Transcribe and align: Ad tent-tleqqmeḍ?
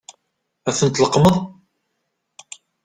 Ad 0.69 0.75
tent-tleqqmeḍ? 0.77 1.35